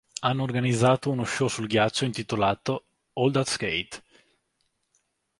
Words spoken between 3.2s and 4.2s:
That Skate".